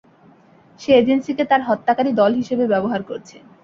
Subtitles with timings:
[0.79, 3.35] সে এজেন্সিকে তার হত্যাকারী দল হিসেবে ব্যবহার করছে।